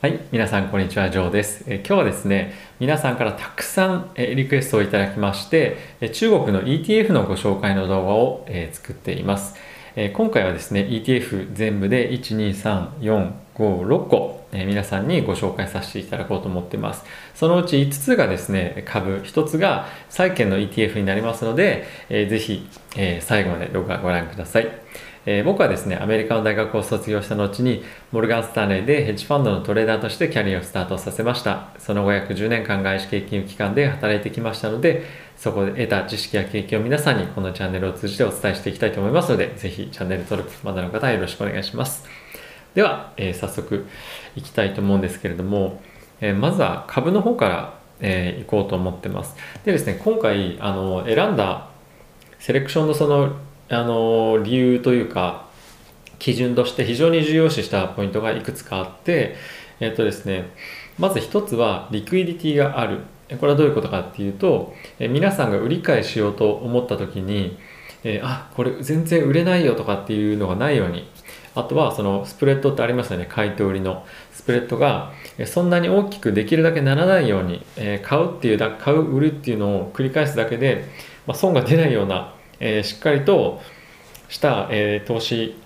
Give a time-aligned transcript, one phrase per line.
[0.00, 1.64] はい、皆さんこんにちは、ジョーです。
[1.66, 5.76] 今日はですね、皆さんからたくさん、リクエストをいただきまして、
[6.12, 9.56] 中国の ETF のご紹介の動画を、作っています。
[10.14, 17.02] 今回はですね、ETF 全部で1、2、3、4、5、6個、え皆さんにご紹介させていただこうと思っています。
[17.34, 24.68] そのうち5つがですね、株、1つが債券の ETF になりますので、えーぜひ、え最後まで動画ご覧ください。
[25.30, 31.68] えー僕はですね、アメリカの大学を卒業した後に、モルガン・スタンレーでヘッジファンドのトレーダーとしてキャリアをスタートさせました。
[31.78, 35.02] その後約10年間外資系金融機関で働いてきましたので、
[35.36, 42.06] そこで得た知識や経験を皆さんにこのチャンネルを通じてお伝えしていきたいと思いますので、ぜひチャンネル登録まだの方はよろしくお願いします。
[42.74, 43.86] では、えー早速
[44.34, 45.82] いきたいと思うんですけれども、
[46.22, 49.36] えーまずは株の方から、えーいこうと思ってます。
[49.66, 51.68] でですね、今回あの選んだ
[52.38, 53.32] セレクションのその
[53.70, 55.46] あの理由というか
[56.18, 59.36] 基準として非常に重要視したポイントがいくつかあって、
[59.80, 60.50] えっとですね、
[60.98, 63.00] まず一つはリクイディティがある。
[63.38, 67.58] これはどういうことかっていうと、皆さんが売り買いしようと思った時に、
[68.04, 71.08] えーあこれ全然売れないよとかっていうのがないように
[71.54, 75.12] あとはそのスプレッドってありますよね買いと売りのスプレッドが
[75.46, 80.84] そんなに大きくできるだけならないように、えー買うっていうだ買う売るっていうのを繰り返すだけで、
[81.26, 83.60] まあ、損が出ないような、えーしっかりと
[84.28, 85.56] した、えー投資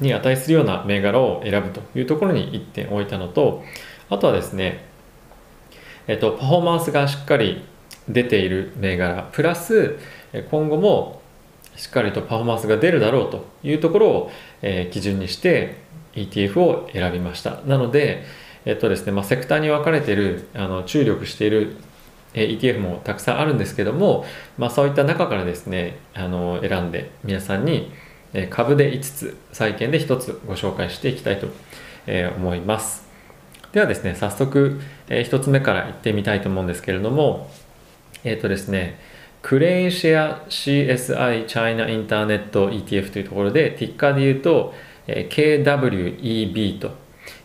[0.00, 3.62] に値するような銘柄を選ぶというところに1点置いたのと
[4.08, 4.84] あとはですね、
[6.06, 7.62] えっとパフォーマンスがしっかり
[8.08, 9.98] 出ている銘柄プラス
[10.50, 11.20] 今後も
[11.76, 14.30] しっかりとパフォーマンスが出るだろうというところを、
[14.62, 15.76] えー基準にして
[16.14, 17.60] ETF を選びました。
[17.66, 18.24] なので、
[18.64, 21.76] えっとですねまあ、セクターに分かれているあの注力している
[22.34, 24.24] えー ETF もたくさんあるんですけども、
[24.58, 27.90] まあ、そういった中からですねあの選んで皆さんに
[28.50, 31.48] 株で5つ債券で1つご紹介していきたいと
[32.36, 33.08] 思います。
[33.72, 37.48] ではですね早速、1つ目からいってみたいと思うんですけれども
[38.24, 38.98] えっ、とですね
[39.42, 44.74] クレインシェア CSI チャイナインターネット ETF というところでティッカーで言うと、
[45.06, 46.90] KWEB と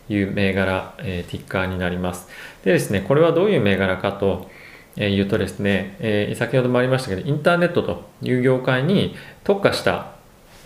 [0.08, 2.28] いう銘柄、えーティッカーになります。
[2.64, 4.50] でですねこれはどういう銘柄かと
[4.96, 9.14] 言うとですね、えー先ほどもありましたけどインターネットという業界に
[9.44, 10.12] 特化した、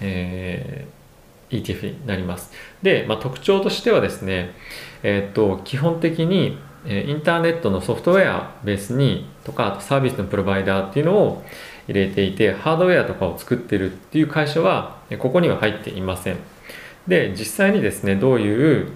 [0.01, 1.01] えー
[1.51, 2.53] ETF になります。
[2.81, 4.53] で、まあ、特徴としてはですね、
[5.03, 11.45] えーっと基本的にえーインターネットのソフトウェアベースにとかあとサービスのプロバイダーっていうのを
[11.89, 16.37] 入れていてハードウェアとかを作ってるっていう会社はここには入っていません。
[17.09, 18.93] で実際にですねどういう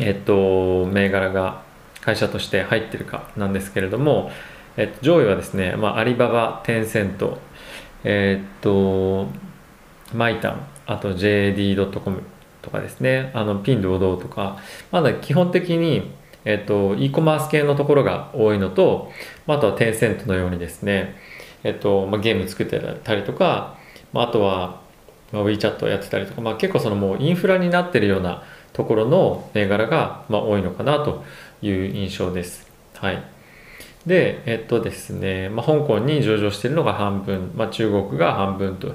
[0.00, 1.62] えっと銘柄が
[2.08, 4.30] 会社として入ってるかなんですけれども、
[4.78, 7.36] えっと、上位はですね、まあ、アリババ、テンセント、
[8.02, 9.26] えっと、
[10.14, 12.22] マイタン、あと JD.com
[12.62, 14.56] とかですね、あのピンドドとか、
[14.90, 16.10] まだ基本的に、
[16.46, 19.12] えっと、e コマース系のところが多いのと、
[19.46, 21.14] ああとはテンセントのようにですね、
[21.62, 23.76] えっとまあ、ゲーム作ってたりとか、
[24.14, 24.80] まあ、あとは、
[25.30, 31.24] まあ、WeChat をやってたりとか、まあ、結構そのもうインフラになってるようなところの銘柄が、まあ、多いのかなと
[31.62, 32.68] いう印象です。
[32.94, 33.22] はい。
[34.06, 38.94] で、えっとですね、まあ、香港に上場しているのが半分、まあ、中国が半分と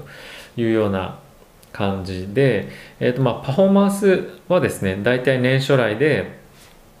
[0.56, 1.18] いうような
[1.72, 2.68] 感じで、
[3.00, 6.38] えっとまあ、パフォーマンスはですね、大体年初来で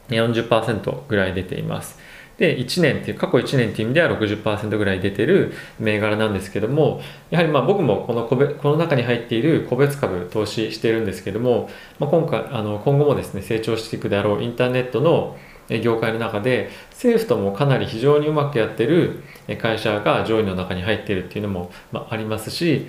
[0.08, 1.98] 40%ぐらい出ています。
[2.38, 7.00] で、1年っていう、過去1年っていう意味では60%ぐらい出てる銘柄なんですけども、
[7.30, 11.70] やはりまあ僕もこの個別この中に入っている個別株投資してるんですけども、
[12.00, 15.36] まあ、今回あの今後もですね成長していくであろうインターネットの
[15.68, 19.22] 業界の中で政府ともかなり非常にうまくやってる
[19.60, 22.86] 会社が上位の中に入っているっていうのも、まあ、りますし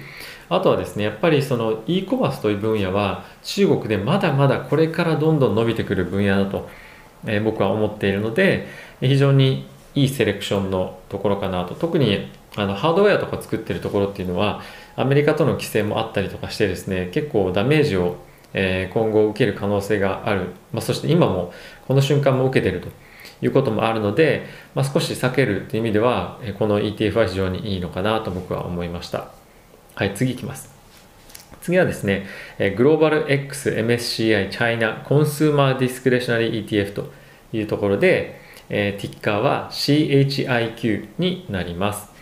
[0.50, 6.70] あとはですねやっぱりその e コマースという分野は中国でまだまだこれからどんどん伸びてくる分野だと、
[7.26, 8.68] え僕は思っているので
[9.00, 11.74] 非常にいいセレクションのところかなと。
[11.74, 14.62] 特にあのハードウェアとか作ってるところっていうのは
[14.96, 18.18] アメリカとの規制もあったりとかしてですね結構ダメージを、
[18.58, 21.54] えー今後受ける可能性がある、まあ、そして今も
[21.88, 22.90] この瞬間も受けてると。
[23.42, 29.32] いうこともあるので、まあ、少し避けるという意味ではえーこの ETF は非常にいいのかなと僕は思いました。
[29.94, 30.74] はい次いきます。
[31.62, 32.26] 次はですね、
[32.58, 37.12] えーグローバル X MSCI China Consumer Discretionary ETF と
[37.52, 42.15] いうところで、えーティッカーは CHIQ になります。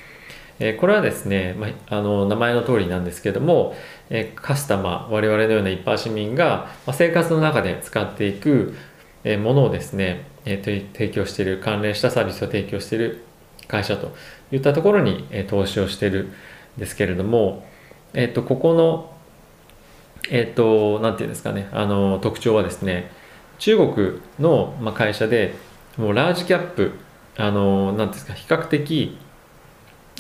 [0.66, 3.76] えこれはですね、まあ、の名前の通りなんですけども、
[4.10, 8.74] えカスタマー我々のような一般市民が、ま、生活の中で使っていく、
[9.26, 13.26] えものをですね、えー提供している関連したサービスを提供している
[13.68, 14.16] 会社と
[14.54, 16.30] いったところに、え投資をしている
[16.78, 17.66] んですけれども、
[18.14, 19.12] えー、とここの
[20.30, 23.12] えっ、となんていうんですかねあの特徴はですね
[23.60, 25.54] 中国の会社で
[25.98, 26.94] もうラージキャップ
[27.36, 29.18] あのなんですか比較的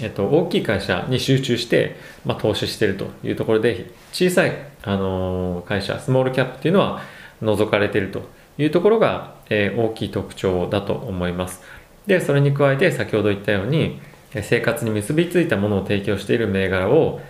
[0.01, 1.95] えっと、大きい会社に集中して、
[2.25, 4.53] まあ、投資しているというところで小さい、
[4.83, 7.01] あの、会社スモールキャップっていうのは
[7.41, 8.23] 除かれていると
[8.57, 11.61] いうところが、えー、大きい特徴だと思います。
[12.07, 13.99] でそれに加えて先ほど言ったように
[14.41, 17.21] 生活に結びついたものを提供している銘柄を、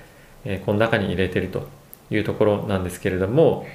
[0.45, 1.68] えー、この中に入れていると
[2.09, 3.68] いうところなんですけれども、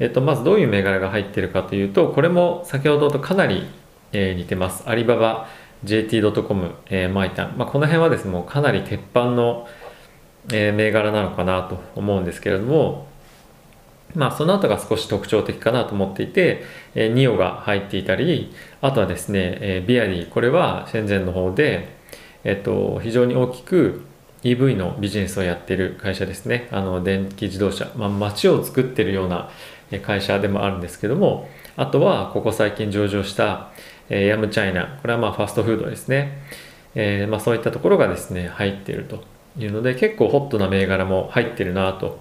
[0.00, 3.66] えっと、まずどういう銘柄が入っているかというとこれも先ほどとかなり、
[4.12, 4.88] えー、似てます。
[4.88, 5.48] アリババ
[5.84, 9.68] JT.com、えー、マイタン、まあ、この辺はですねもうかなり鉄板の、
[10.52, 13.06] えー、銘柄なのかなと思うんですけれども
[14.14, 16.62] まあその後が少し特徴的かなと思っていて、
[16.94, 21.88] えー、ニオが入っていたりあとはですね、えー、ビアディこれはシェンゼンの方で、
[22.44, 24.02] えっ、ー、と非常に大きく
[24.44, 26.68] EV のビジネスをやっている会社ですね。
[26.70, 29.48] あの電気自動車、まあ、街を作っているような
[30.02, 33.70] 会社でもあるんですけどもあとはここ最近上場した、
[34.08, 36.42] え、ヤムチャイナこれはまあファストフードですね、
[36.94, 39.24] えー、まあ、そういったところがですね入っていると
[39.58, 42.18] いうので結構ホットな銘柄も入ってるなと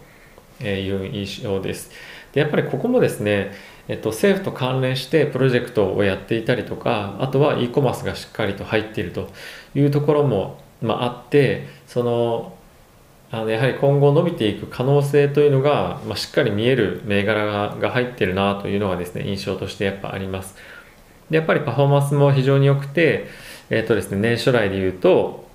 [0.64, 1.92] いう印象です。
[2.34, 3.52] でやっぱりここもですね
[3.88, 9.30] えっと、政府と関連してプロジェクトをやっていたりとかあとは e コマースがしっかりと入っていると
[9.76, 12.58] いうところも、まあ、あってその
[13.30, 20.56] あのやはり今後伸びていく可能性というのが、まあ、しっかり見える銘柄がが入ってるなというのがですね印象としてやっぱあります。
[21.30, 23.28] でやっぱりパフォーマンスも非常に良くて
[23.70, 25.48] え、ー、とですね年初来で言うと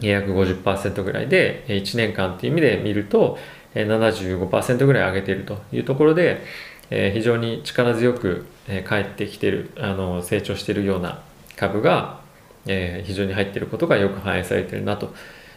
[0.00, 3.38] 約50%ぐらいで1年間という意味で見ると
[3.74, 6.42] 75%ぐらい上げているというところで
[6.90, 11.22] え非常に力強く、え帰ってきてるあの成長しているような
[11.56, 12.20] 株が、
[12.66, 15.14] え非常に入っていることがよく反映されているなと、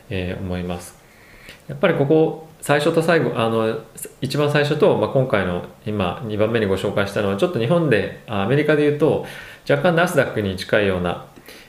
[0.10, 0.96] え思います。
[1.68, 3.82] やっぱりここ最初と最後あの
[4.22, 9.26] 一番最初と、まあ、今回の今2番目にご紹介したのはちょっと日本でアメリカで言うと
[9.70, 11.26] 若干ナスダックに近いような、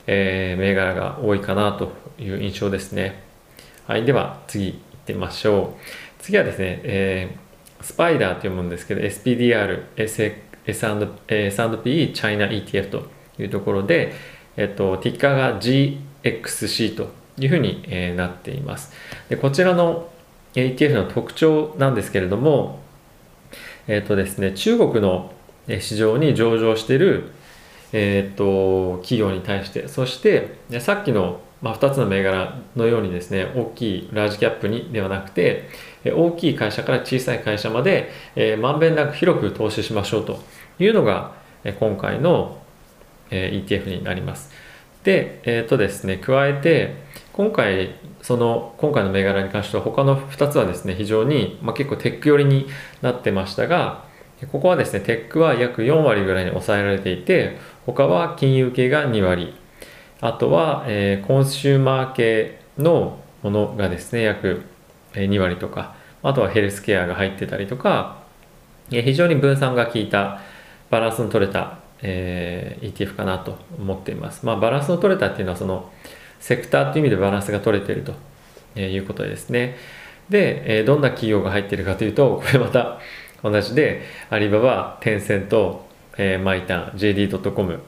[0.07, 3.25] えー、銘柄が多いかなという印象ですね。
[3.89, 5.81] はいでは次行ってみましょう。
[6.21, 7.45] 次はですね、えー
[7.85, 10.33] スパイダーと読むんですけど SPDR S&P
[12.15, 14.15] China ETF というところで、
[14.57, 18.95] えっと、ティッカーが GXC というふうに、なっています。
[19.29, 20.09] でこちらの
[20.55, 22.81] ETF の特徴なんですけれども
[23.87, 25.33] えっとですね中国の
[25.69, 27.31] 市場に上場している
[27.93, 35.71] えっと企業に対してそしてさっきのまあ、2つの銘柄のようにですね大きいラージキャップにではなくて
[36.05, 40.39] 大きい会社から小さい会社まで、えー、まんべんなく広く投資しましょうと
[40.79, 41.33] いうのが、
[41.79, 42.59] 今回の、
[43.31, 44.53] ETF になります。
[45.05, 46.97] で、えっ、ー、とですね、加えて、
[47.33, 52.67] 今回、その、今回の銘柄に関しては他の2つはですね、非常に、まあ、結構テック寄りに
[53.03, 54.05] なってましたが、
[54.51, 59.55] ここはですね、テックは約4割ぐらいに抑えられていて、他は金融系が2割、
[60.21, 64.63] あとは、えー、コンシューマー系のものがですね、約
[65.13, 68.23] 2割とか、あとはヘルスケアが入ってたりとか、
[68.91, 70.41] 非常に分散が効いた
[70.91, 74.45] バランスの取れた、えー、ETF かなと思っています。
[74.45, 75.91] まあ、バランスの取れたっていうのはその
[76.39, 78.05] セクターっていう意味でバランスが取れている
[78.75, 79.77] ということですね。
[80.29, 83.01] で、えー、どんな企業が入っているかというと、これまた
[83.43, 85.87] 同じで、アリババ、テンセント、
[86.19, 87.81] えー、マイタン、JD.com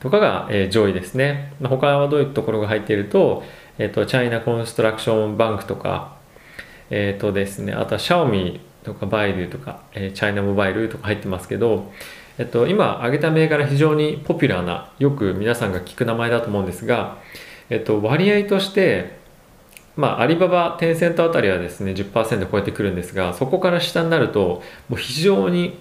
[0.00, 1.54] とかが、えー、上位ですね。
[1.60, 3.42] まあ他はどういうところが入っていると、
[3.78, 6.16] えっ、ー、と、チャイナコンストラクションバンクとか、
[6.90, 11.90] えっ、ー、とですね、あとはシャオミとかバイルとか、えー、チャイナモバイルとか入ってますけど、
[12.40, 17.18] えっと、今挙げた銘柄非常にポピュラーな、よく皆さんが聞く名前だと思うんですが、
[17.68, 19.18] えっと、割合として、
[19.94, 25.78] まあ、アリババ、テンセントあたりはですね、10%超えてくるんですが、そこから下になると、もう非常に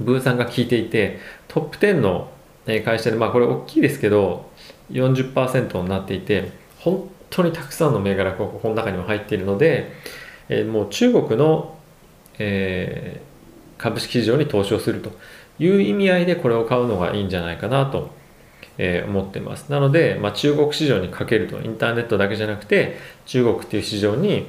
[0.00, 2.30] 分散が効いていて、トップ10の
[2.84, 4.48] 会社で、まあこれ大きいですけど、
[4.92, 9.90] 40%になっていて、本当にたくさんの銘柄がここの中にも入っているので、
[10.48, 11.76] えー、もう中国の、
[12.38, 15.10] えー、株式市場に投資をすると。
[15.62, 18.10] いう意味合いでこれを買うのがいいんじゃないかなと、
[18.78, 19.70] え、思ってます。
[19.70, 24.46] なので、まあ、中国市場にかけると、インターネットだけじゃなくて、中国っていう市場に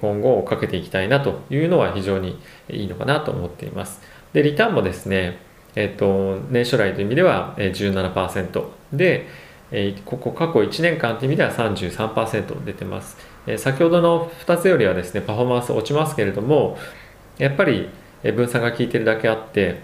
[0.00, 2.38] 今後かけていきたいなというのは非常に
[2.70, 4.00] いいのかなと思っています。
[4.32, 5.38] で、リターンもですね、
[5.74, 9.26] えっ、と、年初来という意味では17%で、
[10.04, 13.16] ここ過去1年間という意味では33%出てます、
[13.58, 16.78] 先ほどの2つよりはですねパフォーマンス落ちますけれども
[17.38, 17.88] やっぱり
[18.22, 19.80] 分散が効いてるだけあって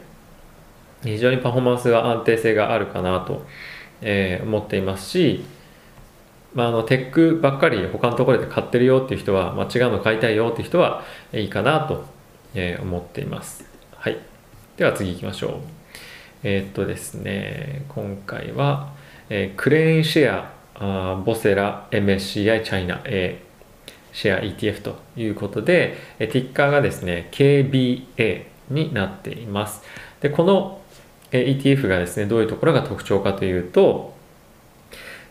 [1.03, 3.45] 非常にパフォーマンスが安定性があるかなと、
[4.01, 5.45] えー、思っていますし、
[6.55, 12.05] まあ、あのテックばっかり他のところで買ってるよっていう人は、まあ、違うの買いたいよっていう人はいいかなと、
[12.55, 13.65] えー、思っています。
[13.95, 14.19] はい。
[14.77, 15.53] では次行きましょう。
[16.45, 18.93] えー、っとですね、今回は、
[19.29, 20.53] えー、クレーンシェア、
[21.15, 23.43] あボセラ、MSCI チャイナ A
[24.13, 29.83] シェア ETF ということで、ティッカーがですね、KBA になっています。
[30.21, 30.82] で、この
[31.33, 34.15] ETF がですね、どういうところが特徴かというと、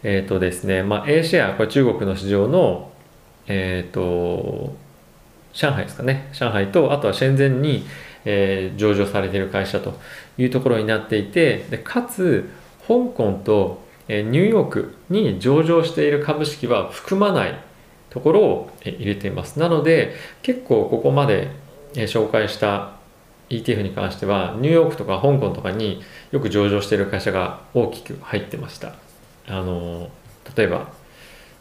[0.03, 2.91] えっ、ー、とですね、まあ、A シェア、これ中国の市場の、
[3.47, 4.75] えっ、ー、と、
[5.53, 7.85] 上海ですかね、上海と、あとは深センに、
[8.25, 9.99] えー、上場されている会社と
[10.37, 12.49] いうところになっていて、でかつ、
[12.87, 17.55] 香港と、えニューヨークに上場している株式は含まない
[18.09, 19.59] ところを入れています。
[19.59, 21.49] なので、結構ここまで
[21.93, 22.93] 紹介した
[23.55, 28.93] ETF に関しては、ニューヨークとか香港とかによく上場している会社が大きく入ってました。
[29.47, 30.09] あの、
[30.55, 30.91] 例えば、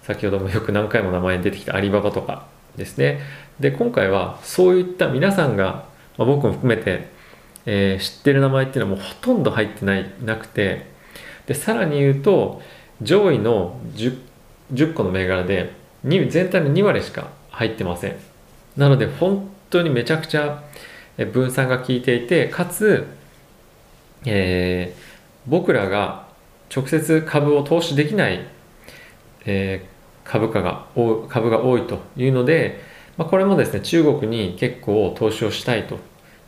[0.02, 3.20] 先ほどもよく何回も名前に出てきたアリババとかですね。
[3.58, 5.84] で、今回はそういった皆さんが、
[6.16, 7.08] まあ、僕も含めて、
[7.66, 10.86] えー、知ってる名前っていうのはもうほとんど入ってないなくて、
[11.46, 12.62] で、さらに言うと、
[13.02, 14.18] 上位の 10,
[14.72, 15.72] 10個の銘柄で
[16.04, 18.16] 全体の2割しか入ってません。
[18.76, 20.62] なので本当にめちゃくちゃ
[21.26, 23.06] 分散が効いていて、かつ、
[24.24, 25.00] えー、
[25.46, 26.28] 僕らが
[26.74, 28.46] 直接株を投資できない、
[29.46, 30.86] えー、株価が
[31.28, 32.80] 株が多いというので、
[33.16, 35.98] まあ、これもですね中国に結構投資をしたいと。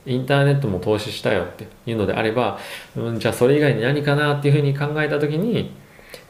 [0.05, 2.59] インターネットも投資したよっていうのであれば、
[2.97, 5.71] うん、じゃあそれ以外に何かなっていうふうに考えた時に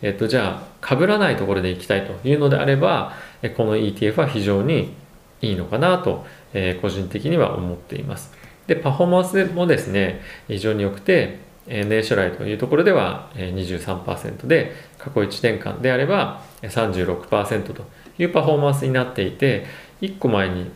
[0.03, 3.13] えっと、じゃあ、被らないところで行きたいというのであれば、
[3.57, 4.95] この ETF は非常に
[5.41, 8.33] いいのかなと、えー、個人的には思っています。
[8.67, 17.85] で、パフォーマンスもですね、非常に良くて、えー、年初来というところでは23%で、過去1年間であれば36%と
[18.19, 19.67] いうパフォーマンスになっていて、
[20.01, 20.71] 1個前に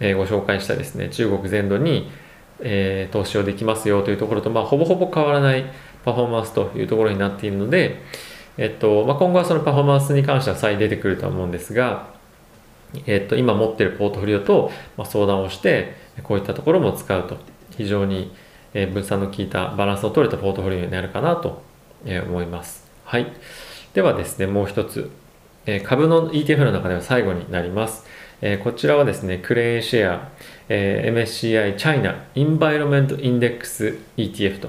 [0.00, 2.10] ご紹介したですね、中国全土に、
[2.60, 5.64] えー、投資をできますよというところと、まあ、ほぼほぼ変わらない
[6.04, 8.02] パフォーマンスというところになっているので、
[8.56, 12.19] えっとまあ、今後はそのパフォーマンスに関しては再出てくるとは思うんですが、
[13.06, 17.36] えっと、今持っているポートフォリオと、ま、相談をしてこういったところも使うと
[17.76, 18.32] 非常に
[18.72, 21.62] 分散の効いたバランスの取れたポートフォリオになるかなと
[22.04, 22.90] 思います。
[23.04, 23.32] はい。
[23.94, 25.10] ではですね、もう一つ、
[25.84, 28.06] 株の ETF の中では最後になります。
[28.62, 30.28] こちらはですね、クレーンシェア、
[30.68, 34.68] MSCI チャイナインバイロメントインデックス ETF と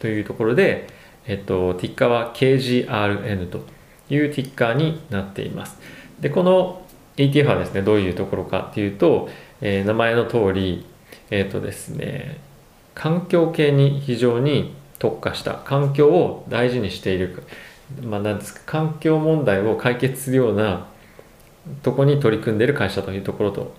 [0.00, 0.88] というところで、
[1.26, 3.64] えっと、ティッカーは KGRN と
[4.08, 5.78] いうティッカーになっています。
[6.20, 6.85] で、この
[7.16, 9.28] ETF はですね、どういうところかっていうと、
[9.60, 10.86] えー、名前の通り、
[11.30, 12.38] えっ、ー、とですね、
[12.94, 17.42] 環境系に非常に特化した環境を大事にしている、
[18.02, 20.86] まあ、なんですか環境問題を解決するような
[21.82, 23.74] とこに取り組んでいる会社というところと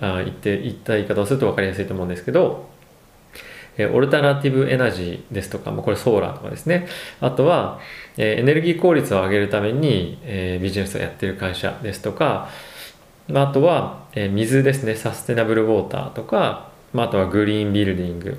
[0.00, 2.70] あ言って言った言い方をすると分かりやすいと思うんですけど
[3.76, 6.86] えオルタナティブエナジーですとか、まあ、これソーラーとかですね。
[7.20, 7.80] あとは、
[8.18, 12.50] えエネルギー効率を上げるために、えビジネスをやっている会社ですとか、
[13.28, 18.38] まあ、とは、え水ですね、サステナブルウォーターとか、まあ、あとはグリーンビルディング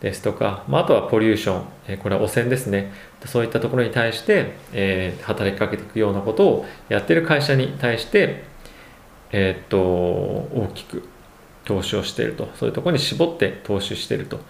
[0.00, 2.92] ですとか、まあ、あとはポリューション、えこれは汚染ですね。
[3.24, 8.44] そういったところに対して、え働きかけていくようなことをやってる会社に対して、
[9.32, 11.08] えっと、大きく
[11.64, 12.48] 投資をしていると。
[12.54, 14.40] そういうところに絞って投資していると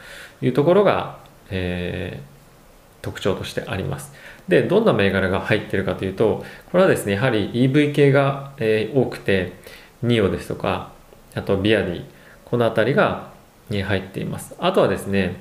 [0.42, 1.18] いうところが、
[1.50, 4.12] えー、特徴としてあります。
[4.48, 9.52] でどんな銘柄が入ってるかというとこれはですねやはり EV 系が、えー、多くて
[10.02, 10.92] NIO ですとか
[11.34, 12.04] あとビアディ
[12.44, 13.32] この辺りが、
[13.70, 14.54] に入っています。
[14.58, 15.40] あとはですね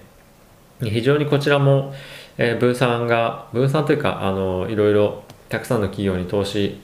[0.82, 1.94] 非常にこちらも、
[2.38, 6.80] えー、分散が分散というかあのいろいろたくさんの企業に投資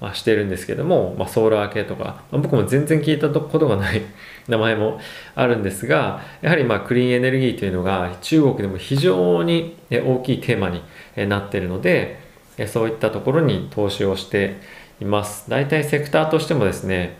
[0.00, 4.02] まあ、してるんですけども、まあ、ソーラー系とか、まあ、僕も全然聞いたことがない
[4.48, 5.00] 名前も
[5.34, 10.82] あるんですがやはりまあクリーンエネルギーというのが中国でも非常に大きいテーマに
[11.28, 12.18] なっているので
[12.66, 14.56] そういったところに投資をして
[15.00, 15.48] います。
[15.48, 17.16] 大体セクターとしてもですね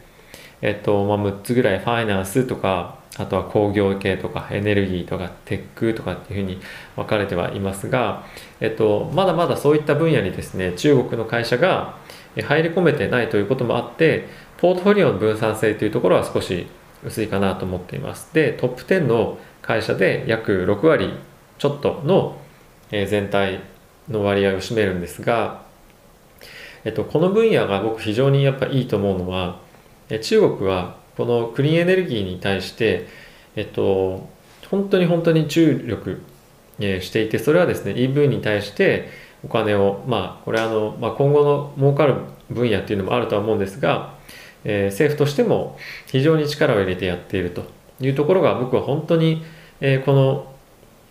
[0.63, 6.61] えっとまあ、6つぐらいファイナンスとかあとは工業系とかエネルギーとかテックとかっていうふうに
[6.97, 8.25] 分かれてはいますが、
[8.61, 11.99] えっと、まだまだそういった分野にですね中国の会社が
[12.37, 16.67] 入り込めてないということもあってポートフォリオの分散性というところは少し
[17.05, 18.33] 薄いかなと思っています。
[18.35, 21.15] でトップ10の会社で約6割
[21.59, 22.39] ちょっとの
[22.91, 23.61] 全体
[24.09, 25.63] の割合を占めるんですが、
[26.85, 29.61] えっと、この分野が僕非常にやっぱいいと思うのは
[30.23, 33.07] 中国はこのクリーンエネルギーに対して
[33.57, 34.29] えっと
[34.71, 36.21] 本当に本当に注力
[36.79, 39.09] していてそれはですね EV に対して
[39.45, 42.17] お金を、まあ、これあの、まあ、今後の儲かる
[42.51, 44.15] 分野っていうのもあるとは思うんですが、
[44.65, 47.65] えー、政府としても非常に力を入れてやっていると
[48.01, 49.43] いうところが僕は本当に、
[49.81, 50.53] えー、この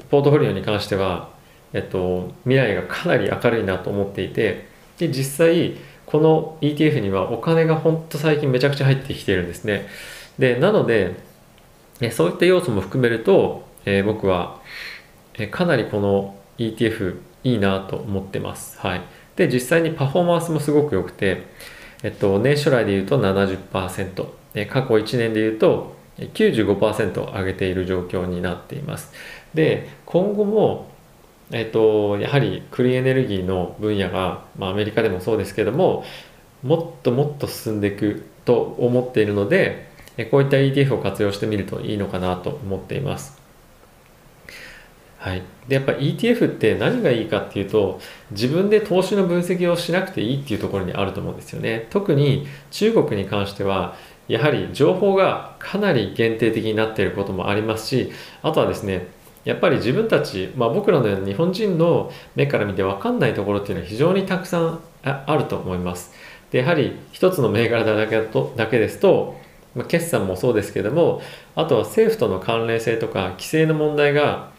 [0.10, 1.30] ポートフォリオに関しては、
[1.74, 4.68] えっと、未来がかなり明るいなと思っていて
[4.98, 9.88] で実際この ETF にはお金がほんと最近めちゃくちゃ入ってきているんですね。
[10.40, 11.16] でなので
[12.12, 14.60] そういった要素も含めると、えー、僕は、
[15.36, 18.80] えー、かなりこの ETF いいなと思ってます。
[18.80, 19.02] はい。
[19.36, 21.48] で、実際にパフォーマンスもすごく良くて、
[22.04, 29.14] えっと、年初来で言うと70%、え過去1年で言うと95%上げている状況になっています。
[29.54, 30.90] で、今後も、
[31.52, 36.04] えっと、やはりクリーンエネルギーの分野が、まあ、アメリカでもそうですけども、
[36.64, 39.88] もっともっと進んでいくと思っているので、
[40.32, 43.39] こういった ETF を活用してみるといいのかなと思っています。
[45.20, 48.00] はい、でやっぱ ETF って何がいいかっていうと
[48.32, 51.88] 自分で投資の分析をしなくていいっていうところにあると思うんですよね。
[51.90, 53.96] 特に中国に関しては
[54.30, 58.12] やはり情報がかなり限定的になっていることもありますし
[58.44, 59.08] あとはですね
[59.44, 66.14] やっぱり自分たち、まあ、僕らのような日本人の目から見て分かんないところっていうのは非常にたくさんあると思います。
[66.52, 69.36] でやはり一つの銘柄だけとだけですと、
[69.76, 71.22] ま、決算もそうですけども
[71.56, 74.52] あとは政府との関連性とか規制の問題が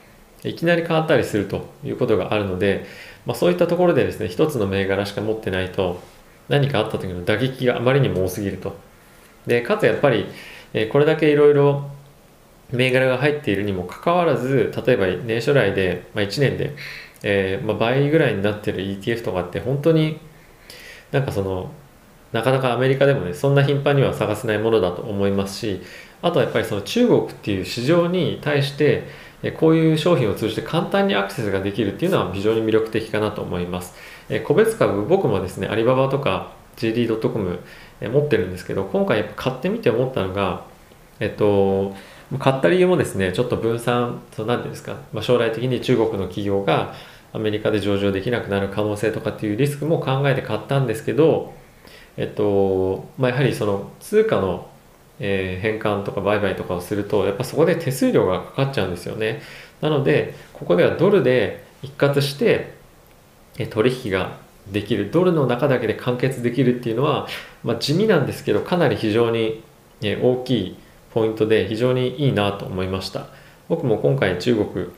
[0.45, 2.87] いきなり変わったりするということがあるので、
[3.27, 6.01] まあ、そういったところでですね一つの銘柄しか持ってないと
[6.49, 8.77] 何かあった時の打撃があまりにも多すぎると。
[9.47, 10.27] でかつやっぱり、
[10.75, 11.91] えこれだけいろいろ
[12.73, 16.75] 銘柄が入っているにもかかわらず例えば年初来で、まあ、1年で、
[17.23, 20.19] えー、まあ、倍ぐらいになってる ETF とかって本当に
[21.11, 21.71] なんかその
[22.33, 25.83] なかなかアメリカでもねそんな頻繁には探せないものだと思いますし
[26.23, 29.05] あとはやっぱりその中国っていう市場に対して
[29.59, 33.95] こういう商品を通じて簡単にアクセスができるっていうのは非常に魅力的かなと思います。
[34.45, 37.61] 個別株、僕もですね、アリババとか JD.com
[38.03, 40.65] 持ってるんですけど、今回やっぱ買ってみて思ったのが、
[41.21, 41.95] えっと、
[42.39, 46.95] 買った理由もですね、ちょっと分散、そ何ていうんですか、まあ、将来的に中国の企業が
[47.33, 51.53] アメリカで上場できなくなる可能性とかっていうリスクも考えて買ったんですけど、
[52.17, 54.70] えっと、まあ、やはりその通貨の
[55.21, 59.43] えー、返還とか売買とかをするとやっぱそこで手数料がかかっちゃうんですよね。
[59.81, 62.75] なのでここではドルで一括して
[63.59, 64.39] え取引が
[64.71, 65.11] できる。
[65.11, 67.29] ドルの中だけで完結できるっていうのは、
[67.63, 69.63] まあ、地味なんですけどかなり非常に
[70.03, 70.77] え大きい
[71.13, 73.27] ポイントで非常にいいなと思いました。
[73.69, 74.89] 僕も今回中国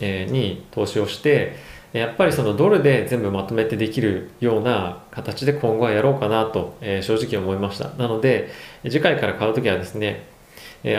[0.00, 1.56] えに投資をして
[1.92, 7.90] やっぱりそのドルで全部まとめてできるような形で今後はやろうかなと、え正直思いました。
[7.98, 8.50] なので、
[8.84, 10.24] 次回から買うときはですね、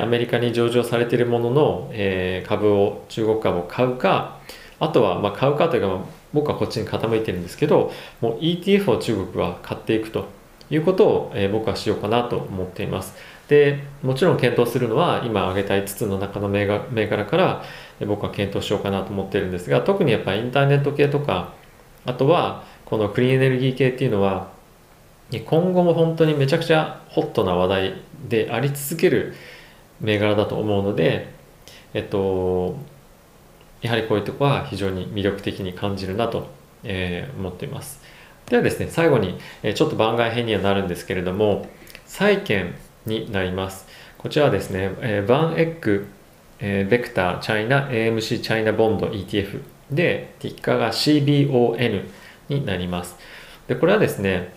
[0.02, 4.40] アメリカに上場されているものの、え株を、中国株を買うか、
[4.80, 6.00] あとはま買うかというか、
[6.32, 10.28] 僕はこっちに傾いてるんですけど、もう ETF を中国は買っていくと
[10.70, 13.16] いうことを、え僕はしようかなと思っています。
[13.48, 17.64] で、もちろん検討するのは今挙げた5つの中の銘柄から、
[18.02, 21.54] 僕は検討しようかなと思ってるんですが特にやっぱりインターネット系とか
[22.06, 24.52] あとはこのクリーンエネルギー系っていうのは
[25.46, 27.94] 今後も本当にめちゃくちゃホットな話題
[28.28, 29.34] であり続ける
[30.02, 31.28] 銘柄だと思うので
[31.94, 32.78] えっと
[33.82, 36.48] やはりこういうとこは非常に魅力的に感じるなと、
[36.86, 38.02] え、思っています。
[38.50, 41.68] ではですね最後に、えちょっと番外編にはなるんですけれども
[42.06, 42.76] 債券
[43.06, 43.86] になります。
[44.18, 46.08] こちらはですね、えー、バンエッグ
[46.60, 49.62] えー、ベクターチャイナ AMC チャイナボンド ETF
[49.92, 52.04] で、ティッカーが CBON
[52.50, 53.18] になります。
[53.68, 54.54] で、これはですね、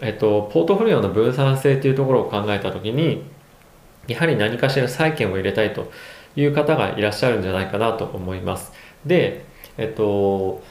[0.00, 3.24] えっと、ポートフォリオの分散性というところを考えたときに、
[4.06, 5.90] やはり何かしら債券を入れたいと
[6.36, 8.72] いう方がいらっしゃるんじゃないかなと思います。
[9.04, 9.44] で、
[9.76, 10.62] えっと、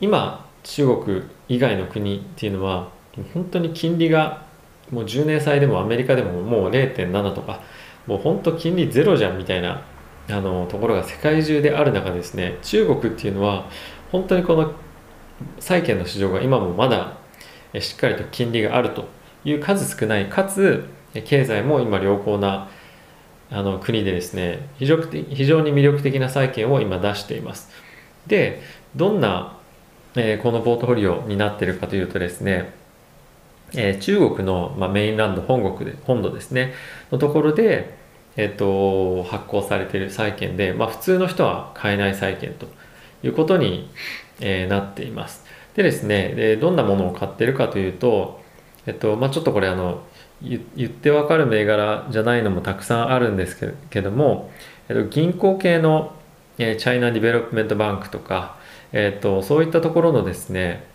[0.00, 2.88] 今、中国以外の国っていうのは、
[3.34, 4.44] 本当に金利が
[4.90, 7.60] もう10年債でもアメリカでももう0.7とか、
[8.06, 9.82] もう本当金利ゼロじゃんみたいな
[10.30, 13.68] あのところが世界中である中ですね中国っていうのは
[14.12, 14.72] 本当にこの
[15.58, 17.16] 債券の市場が今もまだ
[17.80, 19.08] しっかりと金利があると
[19.44, 20.84] いう数少ないかつ
[21.24, 22.68] 経済も今良好な
[23.50, 27.70] あの国でですね非常非常に魅力的な債券を今出しています。
[28.26, 28.62] で
[28.94, 29.56] どんな、
[30.14, 32.72] えー、このポートフォリオになっているかというとですね、
[33.72, 36.74] えー、中国の、まあ、メインランド本国で本土ですね
[37.10, 37.98] のところで
[38.40, 42.66] えっと、発行されている債券で、まあ、普通の人は買えない債券と
[43.22, 43.90] いうことに、
[44.40, 45.44] えー、なっています。
[45.74, 48.40] でですねで、どんなものを買ってるかというと、
[48.86, 50.02] えっとまあ、ちょっとこれあの
[50.42, 54.50] 言ってわかる銘柄じゃないのもたくさんあるんですけども、
[54.88, 56.14] えっと、銀行系の、
[56.56, 58.56] えー、 China Development Bank とか、
[58.92, 60.86] えっと、そういったところのですね、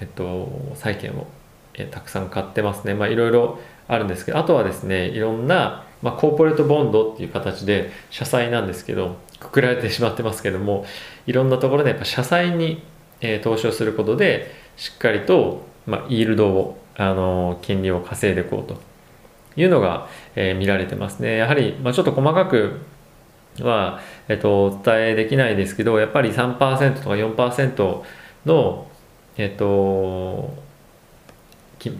[0.00, 1.26] えっと、債券を、
[1.74, 2.94] えー、たくさん買ってますね。
[2.94, 10.84] まあ、いろいろあるんですけど、あとはですね、いろんなまあ、 corporate bond っていう形で社債なんですけどくくられてしまってますけども
[11.26, 12.82] いろんなところでやっぱ社債に、
[13.20, 18.80] えー、投資をすることでしっかりと、まあ、 yield をあの金利を稼いでいこうと
[19.56, 21.36] いうのが、えー、見られてますね。
[21.36, 22.80] やはり、まあ、ちょっと細かく
[23.60, 28.02] は、えっと、お伝えできないですけどやっぱり3%とか4%
[28.46, 28.86] の
[29.36, 30.54] えっと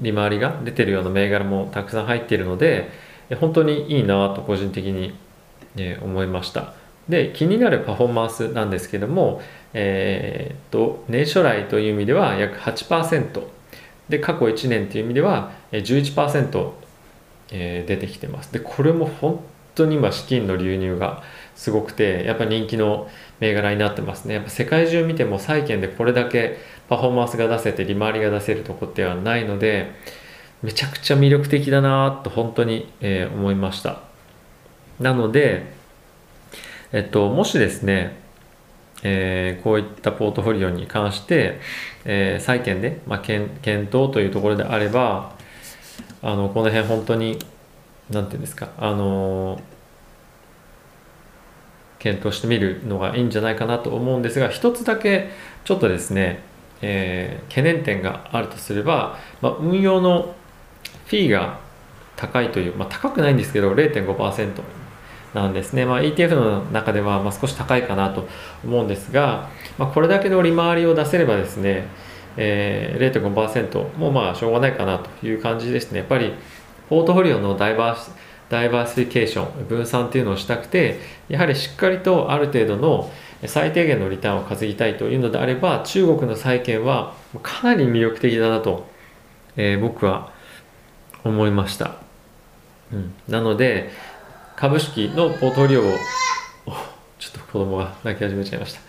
[0.02, 2.90] 利回りが出てるような銘柄もたくさん入っているので
[3.36, 5.14] 本当にいいなと個人的に、
[5.76, 6.74] え思いました。
[7.08, 9.40] で気になるパフォーマンスなんですけども、
[9.72, 13.42] えー、と年初来という意味では約8%
[14.08, 16.70] で過去1年という意味では11%、
[17.52, 18.52] えー、出てきてます。
[18.52, 19.40] でこれも本
[19.74, 21.22] 当に今資金の流入が
[21.54, 23.08] すごくてやっぱ人気の
[23.40, 24.34] 銘柄になってますね。
[24.34, 29.92] やっぱ世界中見ても債券でこれだけパフォーマンスが出せて利回りが出せるとこってはないので
[30.62, 34.00] めちゃくちゃ魅力的だなと本当に、えー、思いました。
[35.00, 35.72] なので
[36.92, 38.28] えっともしですね
[39.02, 41.60] えー、こういったポートフォリオに関して、
[42.04, 45.36] えー、債券で、まあ、検検討というところであれば
[46.22, 47.38] あのこの辺本当に
[48.10, 49.60] 何て言うんですかあの
[51.98, 55.30] 検討してみるのがいいんじゃないかなと思うんですが一つだけ
[55.64, 56.42] ちょっとですね、
[56.80, 60.34] えー、懸念点があるとすれば、まあ、運用の
[61.06, 61.58] フィーが
[62.16, 64.62] 高いという、まあ、高くないんですけど0.5%
[65.34, 68.26] なんですね、まあ、ETF の中ではま少し高いかなと
[68.64, 69.48] 思うんですが、
[69.78, 71.86] まあ、これだけの利回りを出せればですね、
[72.36, 76.32] えー、0.5%もまあしょうがないかなという感じですねやっぱり
[76.88, 78.10] ポートフォリオのダイバーシ
[78.48, 80.98] ダイバーシフィケーション分散っていうのをしたくて
[81.28, 83.10] やはりしっかりとある程度の
[83.46, 88.86] 最低限のリターンを稼ぎたいというのであれば中国の債券はかなり魅力的だなと、
[89.56, 90.32] えー、僕は
[91.28, 91.96] 思いました、
[92.92, 93.90] うん、なので
[94.56, 95.84] 株式のポートフォリオを
[97.18, 98.80] ちょっと子供が泣き始めちゃいました。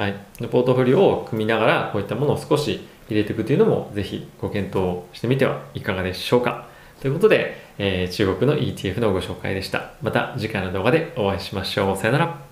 [0.00, 0.14] はい。
[0.50, 6.66] ポートフォリオを組みながらこういったものを少し入れていくというのもぜひご検討してみてはいかがでしょうか。
[7.00, 9.92] ということで、えー、中国の ETF のご紹介でした。
[10.02, 11.96] また次回の動画でお会いしましょう。
[11.96, 12.45] さよなら。